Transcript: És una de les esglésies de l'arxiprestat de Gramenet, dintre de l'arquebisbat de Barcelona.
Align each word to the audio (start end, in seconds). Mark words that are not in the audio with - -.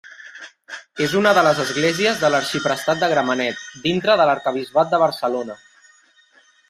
És 1.07 1.11
una 1.19 1.33
de 1.37 1.43
les 1.47 1.59
esglésies 1.63 2.23
de 2.23 2.31
l'arxiprestat 2.35 3.03
de 3.03 3.11
Gramenet, 3.13 3.61
dintre 3.85 4.17
de 4.23 4.27
l'arquebisbat 4.31 4.93
de 4.95 5.03
Barcelona. 5.05 5.61